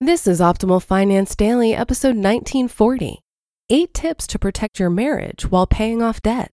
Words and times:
This 0.00 0.26
is 0.26 0.40
Optimal 0.40 0.82
Finance 0.82 1.34
Daily, 1.34 1.72
episode 1.72 2.16
1940 2.16 3.22
Eight 3.70 3.94
Tips 3.94 4.26
to 4.26 4.38
Protect 4.38 4.78
Your 4.78 4.90
Marriage 4.90 5.50
While 5.50 5.66
Paying 5.66 6.02
Off 6.02 6.20
Debt 6.20 6.50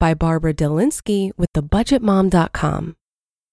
by 0.00 0.12
Barbara 0.12 0.52
Delinsky 0.52 1.30
with 1.36 1.52
thebudgetmom.com. 1.54 2.96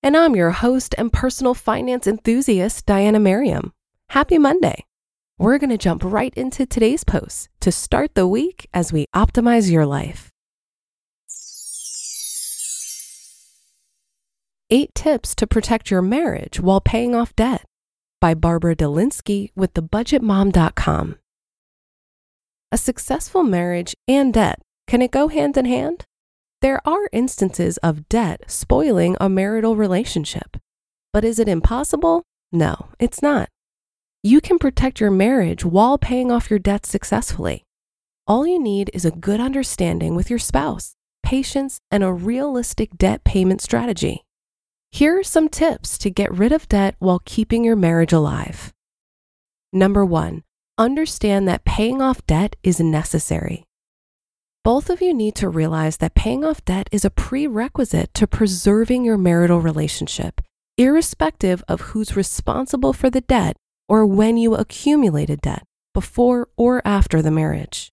And 0.01 0.17
I'm 0.17 0.35
your 0.35 0.49
host 0.49 0.95
and 0.97 1.13
personal 1.13 1.53
finance 1.53 2.07
enthusiast, 2.07 2.87
Diana 2.87 3.19
Merriam. 3.19 3.73
Happy 4.09 4.39
Monday. 4.39 4.85
We're 5.37 5.59
going 5.59 5.69
to 5.69 5.77
jump 5.77 6.03
right 6.03 6.33
into 6.33 6.65
today's 6.65 7.03
post 7.03 7.49
to 7.59 7.71
start 7.71 8.15
the 8.15 8.27
week 8.27 8.67
as 8.73 8.91
we 8.91 9.05
optimize 9.13 9.69
your 9.69 9.85
life. 9.85 10.31
Eight 14.71 14.95
Tips 14.95 15.35
to 15.35 15.45
Protect 15.45 15.91
Your 15.91 16.01
Marriage 16.01 16.59
While 16.59 16.81
Paying 16.81 17.13
Off 17.13 17.35
Debt 17.35 17.63
by 18.19 18.33
Barbara 18.33 18.75
Delinsky 18.75 19.51
with 19.55 19.73
thebudgetmom.com. 19.73 21.15
A 22.71 22.77
successful 22.77 23.43
marriage 23.43 23.95
and 24.07 24.33
debt, 24.33 24.59
can 24.87 25.01
it 25.01 25.11
go 25.11 25.27
hand 25.27 25.57
in 25.57 25.65
hand? 25.65 26.05
There 26.61 26.81
are 26.85 27.09
instances 27.11 27.77
of 27.77 28.09
debt 28.09 28.41
spoiling 28.47 29.15
a 29.21 29.29
marital 29.29 29.75
relationship. 29.75 30.57
But 31.13 31.23
is 31.23 31.39
it 31.39 31.47
impossible? 31.47 32.23
No, 32.51 32.89
it's 32.99 33.21
not. 33.21 33.49
You 34.23 34.41
can 34.41 34.59
protect 34.59 34.99
your 34.99 35.11
marriage 35.11 35.63
while 35.63 35.97
paying 35.97 36.31
off 36.31 36.49
your 36.49 36.59
debt 36.59 36.85
successfully. 36.85 37.63
All 38.25 38.45
you 38.45 38.59
need 38.59 38.91
is 38.93 39.05
a 39.05 39.11
good 39.11 39.39
understanding 39.39 40.15
with 40.15 40.29
your 40.29 40.39
spouse, 40.39 40.95
patience, 41.23 41.79
and 41.89 42.03
a 42.03 42.11
realistic 42.11 42.97
debt 42.97 43.23
payment 43.23 43.61
strategy. 43.61 44.25
Here 44.91 45.19
are 45.19 45.23
some 45.23 45.49
tips 45.49 45.97
to 45.99 46.09
get 46.09 46.33
rid 46.33 46.51
of 46.51 46.69
debt 46.69 46.95
while 46.99 47.21
keeping 47.25 47.63
your 47.63 47.75
marriage 47.75 48.13
alive. 48.13 48.73
Number 49.73 50.05
one, 50.05 50.43
understand 50.77 51.47
that 51.47 51.65
paying 51.65 52.01
off 52.01 52.25
debt 52.25 52.55
is 52.63 52.79
necessary. 52.79 53.65
Both 54.63 54.89
of 54.89 55.01
you 55.01 55.13
need 55.13 55.35
to 55.35 55.49
realize 55.49 55.97
that 55.97 56.15
paying 56.15 56.43
off 56.43 56.65
debt 56.65 56.89
is 56.91 57.05
a 57.05 57.09
prerequisite 57.09 58.13
to 58.15 58.27
preserving 58.27 59.05
your 59.05 59.17
marital 59.17 59.61
relationship, 59.61 60.41
irrespective 60.77 61.63
of 61.67 61.81
who's 61.81 62.17
responsible 62.17 62.93
for 62.93 63.09
the 63.09 63.21
debt 63.21 63.55
or 63.87 64.05
when 64.05 64.35
you 64.35 64.55
accumulated 64.55 65.41
debt, 65.41 65.63
before 65.93 66.49
or 66.57 66.81
after 66.85 67.21
the 67.21 67.31
marriage. 67.31 67.91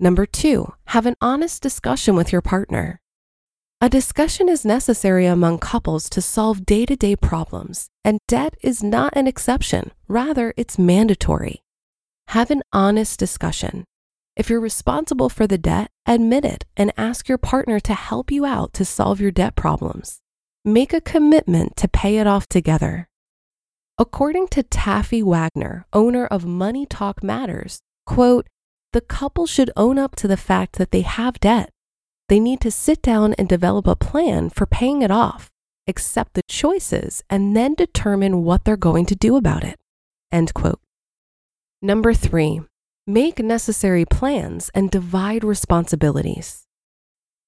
Number 0.00 0.26
two, 0.26 0.72
have 0.86 1.06
an 1.06 1.14
honest 1.20 1.62
discussion 1.62 2.14
with 2.14 2.32
your 2.32 2.42
partner. 2.42 3.00
A 3.80 3.88
discussion 3.88 4.48
is 4.48 4.64
necessary 4.64 5.26
among 5.26 5.60
couples 5.60 6.10
to 6.10 6.20
solve 6.20 6.66
day 6.66 6.84
to 6.84 6.96
day 6.96 7.14
problems, 7.14 7.86
and 8.04 8.18
debt 8.26 8.54
is 8.60 8.82
not 8.82 9.16
an 9.16 9.28
exception. 9.28 9.92
Rather, 10.08 10.52
it's 10.56 10.80
mandatory. 10.80 11.62
Have 12.28 12.50
an 12.50 12.62
honest 12.72 13.20
discussion. 13.20 13.84
If 14.34 14.50
you're 14.50 14.58
responsible 14.58 15.28
for 15.28 15.46
the 15.46 15.58
debt, 15.58 15.92
admit 16.06 16.44
it 16.44 16.64
and 16.76 16.92
ask 16.96 17.28
your 17.28 17.38
partner 17.38 17.78
to 17.78 17.94
help 17.94 18.32
you 18.32 18.44
out 18.44 18.72
to 18.72 18.84
solve 18.84 19.20
your 19.20 19.30
debt 19.30 19.54
problems. 19.54 20.18
Make 20.64 20.92
a 20.92 21.00
commitment 21.00 21.76
to 21.76 21.86
pay 21.86 22.18
it 22.18 22.26
off 22.26 22.48
together. 22.48 23.06
According 23.96 24.48
to 24.48 24.64
Taffy 24.64 25.22
Wagner, 25.22 25.86
owner 25.92 26.26
of 26.26 26.44
Money 26.44 26.84
Talk 26.84 27.22
Matters, 27.22 27.78
quote, 28.06 28.48
the 28.92 29.00
couple 29.00 29.46
should 29.46 29.70
own 29.76 30.00
up 30.00 30.16
to 30.16 30.26
the 30.26 30.36
fact 30.36 30.78
that 30.78 30.90
they 30.90 31.02
have 31.02 31.38
debt 31.38 31.70
they 32.28 32.40
need 32.40 32.60
to 32.60 32.70
sit 32.70 33.02
down 33.02 33.34
and 33.34 33.48
develop 33.48 33.86
a 33.86 33.96
plan 33.96 34.50
for 34.50 34.66
paying 34.66 35.02
it 35.02 35.10
off, 35.10 35.50
accept 35.86 36.34
the 36.34 36.42
choices, 36.48 37.22
and 37.30 37.56
then 37.56 37.74
determine 37.74 38.44
what 38.44 38.64
they're 38.64 38.76
going 38.76 39.06
to 39.06 39.16
do 39.16 39.36
about 39.36 39.64
it. 39.64 39.76
End 40.30 40.52
quote. 40.54 40.80
Number 41.80 42.12
three, 42.12 42.60
make 43.06 43.38
necessary 43.38 44.04
plans 44.04 44.70
and 44.74 44.90
divide 44.90 45.44
responsibilities. 45.44 46.64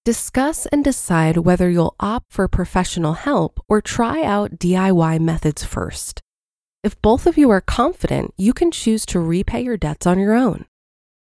Discuss 0.05 0.65
and 0.67 0.83
decide 0.83 1.37
whether 1.37 1.69
you'll 1.69 1.95
opt 2.01 2.33
for 2.33 2.49
professional 2.49 3.13
help 3.13 3.61
or 3.69 3.83
try 3.83 4.23
out 4.23 4.53
DIY 4.59 5.21
methods 5.21 5.63
first. 5.63 6.23
If 6.83 7.01
both 7.03 7.27
of 7.27 7.37
you 7.37 7.51
are 7.51 7.61
confident, 7.61 8.33
you 8.39 8.55
can 8.55 8.71
choose 8.71 9.05
to 9.07 9.21
repay 9.21 9.61
your 9.61 9.77
debts 9.77 10.07
on 10.07 10.19
your 10.19 10.33
own. 10.33 10.65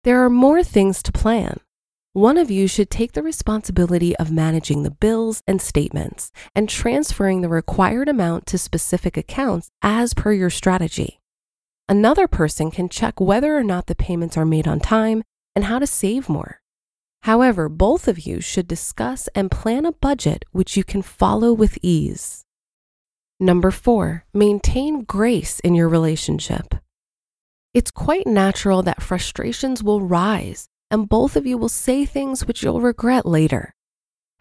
There 0.05 0.25
are 0.25 0.31
more 0.31 0.65
things 0.65 1.03
to 1.03 1.13
plan, 1.13 1.61
one 2.15 2.39
of 2.39 2.49
you 2.49 2.69
should 2.69 2.91
take 2.91 3.11
the 3.11 3.25
responsibility 3.25 4.15
of 4.19 4.31
managing 4.31 4.85
the 4.85 4.91
bills 4.91 5.43
and 5.49 5.61
statements 5.61 6.31
and 6.55 6.69
transferring 6.69 7.41
the 7.41 7.49
required 7.49 8.09
amount 8.09 8.47
to 8.47 8.57
specific 8.57 9.17
accounts 9.17 9.69
as 9.83 10.15
per 10.15 10.33
your 10.33 10.49
strategy. 10.49 11.19
Another 11.89 12.29
person 12.29 12.71
can 12.71 12.89
check 12.89 13.21
whether 13.21 13.57
or 13.57 13.65
not 13.65 13.89
the 13.89 13.97
payments 13.97 14.37
are 14.37 14.47
made 14.47 14.69
on 14.69 14.79
time 14.79 15.25
and 15.57 15.65
how 15.65 15.81
to 15.81 15.89
save 15.89 16.29
more. 16.29 16.61
However, 17.25 17.69
both 17.69 18.07
of 18.07 18.21
you 18.21 18.41
should 18.41 18.69
discuss 18.69 19.29
and 19.35 19.51
plan 19.51 19.85
a 19.85 19.91
budget 19.91 20.45
which 20.53 20.77
you 20.77 20.85
can 20.85 21.03
follow 21.03 21.53
with 21.53 21.79
ease. 21.83 22.45
Number 23.41 23.73
four, 23.73 24.25
maintain 24.33 25.03
grace 25.03 25.59
in 25.61 25.75
your 25.75 25.89
relationship. 25.89 26.77
It's 27.75 27.91
quite 27.91 28.29
natural 28.29 28.85
that 28.85 29.03
frustrations 29.03 29.83
will 29.83 30.01
rise 30.01 30.69
and 30.95 31.09
both 31.09 31.35
of 31.35 31.45
you 31.45 31.59
will 31.59 31.69
say 31.69 32.07
things 32.07 32.47
which 32.47 32.63
you'll 32.63 32.81
regret 32.81 33.27
later. 33.27 33.75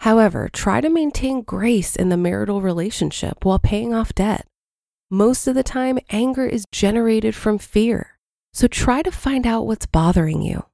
However, 0.01 0.49
try 0.53 0.81
to 0.81 0.89
maintain 0.89 1.41
grace 1.41 1.95
in 1.95 2.09
the 2.09 2.15
marital 2.17 2.61
relationship 2.61 3.43
while 3.43 3.57
paying 3.57 3.91
off 3.91 4.13
debt. 4.13 4.45
Most 5.09 5.47
of 5.47 5.55
the 5.55 5.63
time, 5.63 5.97
anger 6.11 6.45
is 6.45 6.65
generated 6.71 7.33
from 7.33 7.57
fear, 7.57 8.19
so 8.53 8.67
try 8.67 9.01
to 9.01 9.11
find 9.11 9.47
out 9.47 9.65
what's 9.65 9.87
bothering 9.87 10.43
you. 10.43 10.65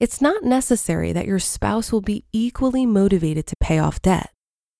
It's 0.00 0.20
not 0.20 0.42
necessary 0.42 1.12
that 1.12 1.28
your 1.28 1.38
spouse 1.38 1.92
will 1.92 2.00
be 2.00 2.24
equally 2.32 2.84
motivated 2.84 3.46
to 3.46 3.56
pay 3.60 3.78
off 3.78 4.02
debt, 4.02 4.30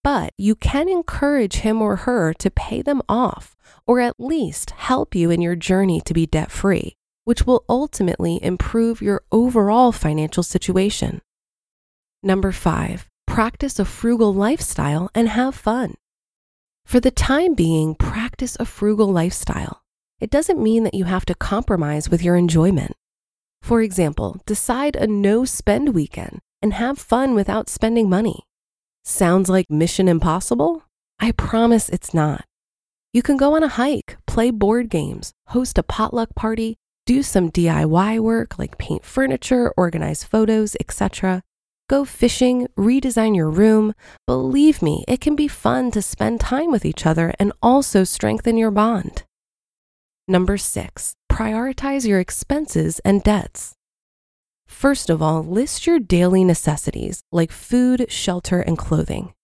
but 0.03 0.33
you 0.37 0.57
can 0.57 0.89
encourage 0.89 1.59
him 1.59 1.81
or 1.81 1.95
her 2.09 2.35
to 2.35 2.51
pay 2.51 2.83
them 2.83 3.03
off 3.09 3.55
or 3.87 4.01
at 4.01 4.19
least 4.19 4.73
help 4.73 5.15
you 5.15 5.31
in 5.31 5.41
your 5.41 5.55
journey 5.55 6.01
to 6.01 6.13
be 6.13 6.27
debt 6.27 6.51
free 6.51 6.97
which 7.25 7.47
will 7.47 7.65
ultimately 7.69 8.43
improve 8.43 9.03
your 9.03 9.23
overall 9.33 9.93
financial 9.93 10.43
situation. 10.43 11.21
Number 12.23 12.53
five, 12.53 13.07
practice 13.27 13.79
a 13.79 13.85
frugal 13.85 14.33
lifestyle 14.33 15.11
and 15.15 15.29
have 15.29 15.55
fun. 15.55 15.95
For 16.87 17.01
the 17.01 17.11
time 17.11 17.55
being, 17.55 17.95
practice 17.95 18.57
a 18.61 18.65
frugal 18.65 19.09
lifestyle. 19.09 19.83
It 20.21 20.31
doesn't 20.31 20.63
mean 20.63 20.85
that 20.85 20.95
you 20.95 21.05
have 21.05 21.27
to 21.27 21.35
compromise 21.35 22.09
with 22.09 22.23
your 22.23 22.37
enjoyment. 22.37 22.95
For 23.63 23.81
example, 23.81 24.41
decide 24.47 24.97
a 24.97 25.07
no 25.07 25.45
spend 25.45 25.95
weekend 25.95 26.41
and 26.63 26.75
have 26.75 26.99
fun 26.99 27.35
without 27.35 27.69
spending 27.69 28.09
money. 28.09 28.45
Sounds 29.05 29.49
like 29.49 29.71
mission 29.71 30.09
impossible? 30.09 30.85
I 31.19 31.33
promise 31.33 31.89
it's 31.89 32.15
not. 32.15 32.45
You 33.13 33.23
can 33.23 33.37
go 33.37 33.55
on 33.55 33.63
a 33.63 33.69
hike, 33.69 34.17
play 34.27 34.51
board 34.51 34.89
games, 34.89 35.33
host 35.49 35.79
a 35.79 35.83
potluck 35.83 36.35
party, 36.35 36.77
do 37.07 37.23
some 37.23 37.51
DIY 37.51 38.21
work 38.21 38.59
like 38.59 38.79
paint 38.79 39.05
furniture, 39.05 39.73
organize 39.77 40.25
photos, 40.25 40.77
etc. 40.81 41.43
Go 41.89 42.05
fishing, 42.05 42.67
redesign 42.79 43.37
your 43.37 43.51
room. 43.51 43.93
Believe 44.27 44.81
me, 44.81 45.05
it 45.07 45.21
can 45.21 45.37
be 45.37 45.49
fun 45.49 45.91
to 45.91 46.01
spend 46.01 46.41
time 46.41 46.71
with 46.71 46.85
each 46.85 47.05
other 47.05 47.35
and 47.39 47.53
also 47.63 48.05
strengthen 48.05 48.57
your 48.57 48.71
bond. 48.71 49.25
Number 50.27 50.57
six, 50.57 51.15
prioritize 51.31 52.07
your 52.07 52.21
expenses 52.21 53.01
and 53.01 53.23
debts. 53.23 53.75
First 54.67 55.11
of 55.11 55.21
all, 55.21 55.43
list 55.45 55.87
your 55.87 55.99
daily 55.99 56.43
necessities 56.43 57.21
like 57.31 57.53
food, 57.53 58.07
shelter, 58.09 58.61
and 58.61 58.79
clothing. 58.79 59.35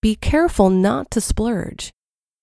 Be 0.00 0.16
careful 0.16 0.70
not 0.70 1.10
to 1.10 1.20
splurge. 1.20 1.90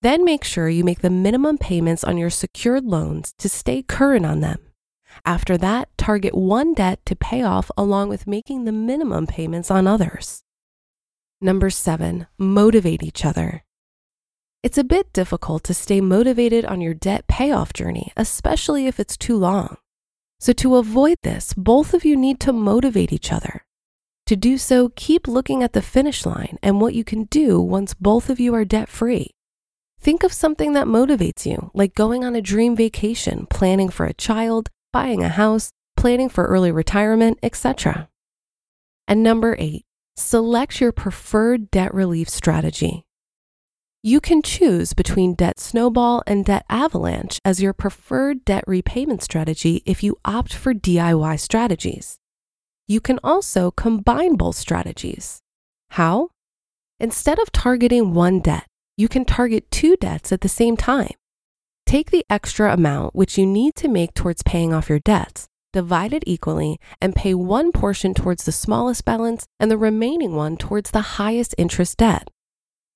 Then 0.04 0.24
make 0.24 0.44
sure 0.44 0.70
you 0.70 0.84
make 0.84 1.00
the 1.00 1.10
minimum 1.10 1.58
payments 1.58 2.04
on 2.04 2.18
your 2.18 2.30
secured 2.30 2.86
loans 2.86 3.34
to 3.40 3.50
stay 3.50 3.82
current 3.82 4.26
on 4.26 4.42
them. 4.42 4.67
After 5.26 5.58
that, 5.58 5.90
target 5.98 6.36
one 6.36 6.74
debt 6.74 7.06
to 7.06 7.16
pay 7.16 7.44
off 7.44 7.70
along 7.78 8.10
with 8.10 8.28
making 8.28 8.66
the 8.66 8.72
minimum 8.72 9.28
payments 9.28 9.72
on 9.72 9.88
others. 9.88 10.44
Number 11.42 11.70
seven, 11.70 12.28
motivate 12.38 13.04
each 13.04 13.24
other. 13.26 13.64
It's 14.64 14.78
a 14.78 14.84
bit 14.84 15.14
difficult 15.14 15.64
to 15.66 15.74
stay 15.74 16.02
motivated 16.02 16.66
on 16.66 16.82
your 16.82 16.94
debt 16.94 17.28
payoff 17.28 17.74
journey, 17.74 18.12
especially 18.18 18.88
if 18.88 19.00
it's 19.00 19.16
too 19.16 19.38
long. 19.38 19.78
So, 20.40 20.52
to 20.54 20.76
avoid 20.76 21.18
this, 21.24 21.54
both 21.54 21.94
of 21.94 22.06
you 22.06 22.16
need 22.16 22.40
to 22.42 22.54
motivate 22.54 23.12
each 23.12 23.32
other. 23.32 23.66
To 24.28 24.36
do 24.36 24.58
so, 24.58 24.90
keep 24.96 25.28
looking 25.28 25.64
at 25.64 25.74
the 25.74 25.82
finish 25.82 26.26
line 26.26 26.58
and 26.62 26.82
what 26.82 26.94
you 26.94 27.04
can 27.04 27.24
do 27.26 27.62
once 27.62 27.94
both 27.94 28.30
of 28.30 28.40
you 28.40 28.54
are 28.54 28.66
debt 28.66 28.90
free. 28.90 29.32
Think 30.00 30.24
of 30.24 30.34
something 30.34 30.74
that 30.74 30.86
motivates 30.86 31.46
you, 31.46 31.72
like 31.74 31.96
going 31.96 32.24
on 32.24 32.36
a 32.36 32.42
dream 32.42 32.76
vacation, 32.76 33.48
planning 33.50 33.90
for 33.90 34.06
a 34.06 34.14
child, 34.14 34.70
buying 34.98 35.22
a 35.24 35.30
house, 35.30 35.70
planning 35.96 36.28
for 36.28 36.48
early 36.48 36.72
retirement, 36.72 37.38
etc. 37.44 38.10
And 39.08 39.22
number 39.22 39.56
eight, 39.60 39.86
select 40.16 40.82
your 40.82 40.92
preferred 40.92 41.70
debt 41.70 41.94
relief 41.94 42.28
strategy. 42.28 43.06
You 44.02 44.20
can 44.20 44.42
choose 44.42 44.94
between 44.94 45.36
Debt 45.36 45.60
Snowball 45.60 46.24
and 46.26 46.44
Debt 46.44 46.66
Avalanche 46.68 47.40
as 47.46 47.62
your 47.62 47.74
preferred 47.74 48.44
debt 48.44 48.64
repayment 48.66 49.22
strategy 49.22 49.84
if 49.86 50.02
you 50.02 50.18
opt 50.26 50.52
for 50.52 50.74
DIY 50.74 51.40
strategies. 51.40 52.18
You 52.88 53.00
can 53.00 53.20
also 53.24 53.70
combine 53.70 54.36
both 54.36 54.56
strategies. 54.56 55.42
How? 55.92 56.30
Instead 57.00 57.38
of 57.38 57.52
targeting 57.52 58.16
one 58.16 58.40
debt, 58.40 58.66
you 58.98 59.08
can 59.08 59.26
target 59.26 59.70
two 59.70 59.96
debts 59.98 60.32
at 60.32 60.42
the 60.42 60.50
same 60.50 60.76
time. 60.76 61.14
Take 61.88 62.12
the 62.12 62.26
extra 62.30 62.74
amount 62.74 63.16
which 63.16 63.38
you 63.38 63.46
need 63.46 63.74
to 63.76 63.88
make 63.88 64.14
towards 64.14 64.44
paying 64.44 64.74
off 64.74 64.90
your 64.90 65.00
debts, 65.00 65.48
divide 65.72 66.12
it 66.12 66.24
equally, 66.28 66.82
and 67.02 67.16
pay 67.16 67.34
one 67.34 67.72
portion 67.72 68.14
towards 68.14 68.44
the 68.44 68.52
smallest 68.52 69.06
balance 69.06 69.48
and 69.58 69.72
the 69.72 69.78
remaining 69.78 70.36
one 70.36 70.58
towards 70.58 70.92
the 70.92 71.16
highest 71.16 71.56
interest 71.58 72.00
debt. 72.00 72.30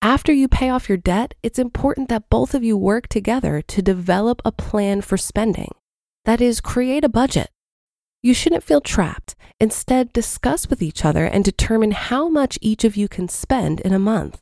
After 0.02 0.34
you 0.34 0.50
pay 0.50 0.70
off 0.70 0.90
your 0.90 0.98
debt, 0.98 1.36
it's 1.42 1.58
important 1.58 2.10
that 2.10 2.30
both 2.30 2.54
of 2.54 2.66
you 2.66 2.76
work 2.76 3.08
together 3.08 3.62
to 3.62 3.82
develop 3.82 4.42
a 4.44 4.52
plan 4.52 5.00
for 5.00 5.16
spending. 5.16 5.72
That 6.26 6.42
is, 6.42 6.60
create 6.60 7.06
a 7.06 7.10
budget. 7.10 7.50
You 8.22 8.34
shouldn't 8.34 8.64
feel 8.64 8.82
trapped. 8.82 9.36
Instead, 9.58 10.12
discuss 10.12 10.70
with 10.70 10.82
each 10.82 11.06
other 11.06 11.24
and 11.24 11.46
determine 11.46 11.92
how 11.92 12.28
much 12.28 12.60
each 12.60 12.84
of 12.84 12.98
you 12.98 13.08
can 13.08 13.30
spend 13.30 13.80
in 13.80 13.94
a 13.94 14.00
month. 14.00 14.42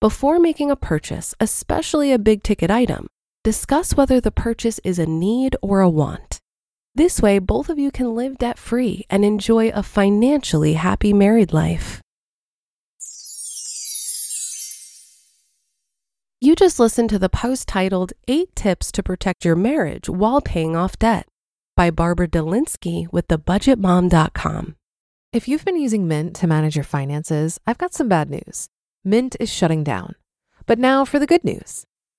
Before 0.00 0.40
making 0.40 0.72
a 0.72 0.76
purchase, 0.76 1.36
especially 1.38 2.10
a 2.12 2.18
big 2.18 2.42
ticket 2.42 2.68
item, 2.68 3.06
discuss 3.46 3.94
whether 3.96 4.20
the 4.20 4.32
purchase 4.32 4.80
is 4.82 4.98
a 4.98 5.06
need 5.06 5.54
or 5.62 5.80
a 5.80 5.88
want. 5.88 6.40
This 6.96 7.22
way, 7.22 7.38
both 7.38 7.68
of 7.68 7.78
you 7.78 7.92
can 7.92 8.16
live 8.16 8.38
debt 8.38 8.58
free 8.58 9.04
and 9.08 9.24
enjoy 9.24 9.68
a 9.68 9.84
financially 9.84 10.72
happy 10.72 11.12
married 11.12 11.52
life. 11.52 12.00
You 16.40 16.56
just 16.56 16.80
listened 16.80 17.08
to 17.10 17.20
the 17.20 17.28
post 17.28 17.68
titled 17.68 18.14
Eight 18.26 18.48
Tips 18.56 18.90
to 18.90 19.00
Protect 19.04 19.44
Your 19.44 19.54
Marriage 19.54 20.08
While 20.08 20.40
Paying 20.40 20.74
Off 20.74 20.98
Debt 20.98 21.28
by 21.76 21.92
Barbara 21.92 22.26
Delinsky 22.26 23.06
with 23.12 23.28
thebudgetmom.com. 23.28 24.74
If 25.32 25.46
you've 25.46 25.64
been 25.64 25.80
using 25.80 26.08
Mint 26.08 26.34
to 26.36 26.48
manage 26.48 26.74
your 26.74 26.82
finances, 26.82 27.60
I've 27.64 27.78
got 27.78 27.94
some 27.94 28.08
bad 28.08 28.28
news. 28.28 28.66
Mint 29.04 29.36
is 29.38 29.52
shutting 29.52 29.84
down. 29.84 30.16
But 30.66 30.80
now 30.80 31.04
for 31.04 31.20
the 31.20 31.28
good 31.28 31.44
news 31.44 31.86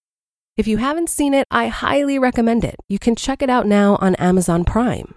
If 0.56 0.66
you 0.66 0.78
haven't 0.78 1.10
seen 1.10 1.34
it, 1.34 1.46
I 1.50 1.66
highly 1.66 2.18
recommend 2.18 2.64
it. 2.64 2.76
You 2.88 2.98
can 2.98 3.14
check 3.14 3.42
it 3.42 3.50
out 3.50 3.66
now 3.66 3.98
on 4.00 4.14
Amazon 4.14 4.64
Prime. 4.64 5.14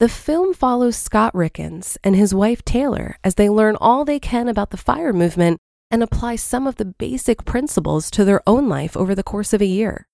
The 0.00 0.08
film 0.08 0.54
follows 0.54 0.96
Scott 0.96 1.34
Rieckens 1.34 1.98
and 2.02 2.16
his 2.16 2.34
wife 2.34 2.64
Taylor 2.64 3.18
as 3.22 3.34
they 3.34 3.50
learn 3.50 3.76
all 3.78 4.06
they 4.06 4.18
can 4.18 4.48
about 4.48 4.70
the 4.70 4.78
fire 4.78 5.12
movement 5.12 5.58
and 5.90 6.02
apply 6.02 6.36
some 6.36 6.66
of 6.66 6.76
the 6.76 6.86
basic 6.86 7.44
principles 7.44 8.10
to 8.12 8.24
their 8.24 8.40
own 8.46 8.66
life 8.66 8.96
over 8.96 9.14
the 9.14 9.22
course 9.22 9.52
of 9.52 9.60
a 9.60 9.66
year. 9.66 10.06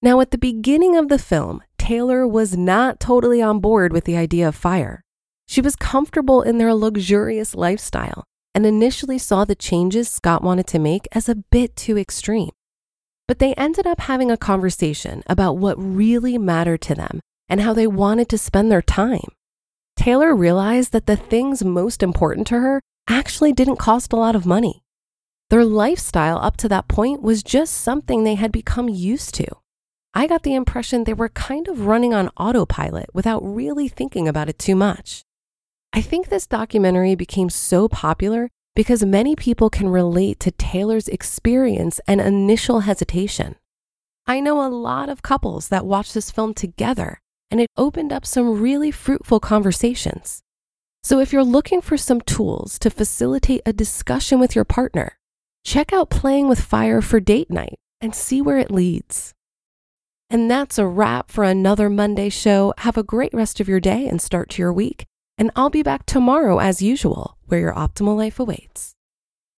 Now, 0.00 0.20
at 0.20 0.30
the 0.30 0.38
beginning 0.38 0.96
of 0.96 1.08
the 1.08 1.18
film, 1.18 1.60
Taylor 1.76 2.24
was 2.24 2.56
not 2.56 3.00
totally 3.00 3.42
on 3.42 3.58
board 3.58 3.92
with 3.92 4.04
the 4.04 4.16
idea 4.16 4.46
of 4.46 4.54
fire. 4.54 5.02
She 5.48 5.60
was 5.60 5.74
comfortable 5.74 6.42
in 6.42 6.58
their 6.58 6.74
luxurious 6.74 7.54
lifestyle 7.56 8.27
and 8.54 8.66
initially 8.66 9.18
saw 9.18 9.44
the 9.44 9.54
changes 9.54 10.08
Scott 10.08 10.42
wanted 10.42 10.66
to 10.68 10.78
make 10.78 11.06
as 11.12 11.28
a 11.28 11.34
bit 11.34 11.76
too 11.76 11.98
extreme. 11.98 12.50
But 13.26 13.38
they 13.38 13.54
ended 13.54 13.86
up 13.86 14.00
having 14.00 14.30
a 14.30 14.36
conversation 14.36 15.22
about 15.26 15.58
what 15.58 15.76
really 15.78 16.38
mattered 16.38 16.80
to 16.82 16.94
them 16.94 17.20
and 17.48 17.60
how 17.60 17.72
they 17.72 17.86
wanted 17.86 18.28
to 18.30 18.38
spend 18.38 18.70
their 18.70 18.82
time. 18.82 19.28
Taylor 19.96 20.34
realized 20.34 20.92
that 20.92 21.06
the 21.06 21.16
things 21.16 21.64
most 21.64 22.02
important 22.02 22.46
to 22.48 22.58
her 22.60 22.80
actually 23.08 23.52
didn't 23.52 23.76
cost 23.76 24.12
a 24.12 24.16
lot 24.16 24.36
of 24.36 24.46
money. 24.46 24.82
Their 25.50 25.64
lifestyle 25.64 26.38
up 26.38 26.56
to 26.58 26.68
that 26.68 26.88
point 26.88 27.22
was 27.22 27.42
just 27.42 27.74
something 27.74 28.22
they 28.22 28.34
had 28.34 28.52
become 28.52 28.88
used 28.88 29.34
to. 29.36 29.46
I 30.14 30.26
got 30.26 30.42
the 30.42 30.54
impression 30.54 31.04
they 31.04 31.14
were 31.14 31.28
kind 31.28 31.68
of 31.68 31.86
running 31.86 32.12
on 32.12 32.30
autopilot 32.36 33.06
without 33.14 33.40
really 33.40 33.88
thinking 33.88 34.28
about 34.28 34.48
it 34.48 34.58
too 34.58 34.76
much. 34.76 35.22
I 35.92 36.02
think 36.02 36.28
this 36.28 36.46
documentary 36.46 37.14
became 37.14 37.50
so 37.50 37.88
popular 37.88 38.50
because 38.76 39.04
many 39.04 39.34
people 39.34 39.70
can 39.70 39.88
relate 39.88 40.38
to 40.40 40.52
Taylor's 40.52 41.08
experience 41.08 42.00
and 42.06 42.20
initial 42.20 42.80
hesitation. 42.80 43.56
I 44.26 44.40
know 44.40 44.64
a 44.64 44.68
lot 44.68 45.08
of 45.08 45.22
couples 45.22 45.68
that 45.68 45.86
watched 45.86 46.14
this 46.14 46.30
film 46.30 46.54
together, 46.54 47.18
and 47.50 47.60
it 47.60 47.70
opened 47.76 48.12
up 48.12 48.24
some 48.24 48.60
really 48.60 48.90
fruitful 48.90 49.40
conversations. 49.40 50.42
So, 51.02 51.18
if 51.18 51.32
you're 51.32 51.42
looking 51.42 51.80
for 51.80 51.96
some 51.96 52.20
tools 52.20 52.78
to 52.80 52.90
facilitate 52.90 53.62
a 53.64 53.72
discussion 53.72 54.38
with 54.38 54.54
your 54.54 54.64
partner, 54.64 55.18
check 55.64 55.92
out 55.92 56.10
Playing 56.10 56.48
with 56.48 56.60
Fire 56.60 57.00
for 57.00 57.18
Date 57.18 57.50
Night 57.50 57.78
and 58.00 58.14
see 58.14 58.42
where 58.42 58.58
it 58.58 58.70
leads. 58.70 59.32
And 60.30 60.50
that's 60.50 60.78
a 60.78 60.86
wrap 60.86 61.30
for 61.30 61.42
another 61.42 61.88
Monday 61.88 62.28
show. 62.28 62.74
Have 62.78 62.98
a 62.98 63.02
great 63.02 63.32
rest 63.32 63.60
of 63.60 63.68
your 63.68 63.80
day 63.80 64.06
and 64.06 64.20
start 64.20 64.50
to 64.50 64.62
your 64.62 64.72
week. 64.72 65.07
And 65.38 65.52
I'll 65.54 65.70
be 65.70 65.84
back 65.84 66.04
tomorrow 66.04 66.58
as 66.58 66.82
usual, 66.82 67.38
where 67.46 67.60
your 67.60 67.74
optimal 67.74 68.16
life 68.16 68.40
awaits. 68.40 68.97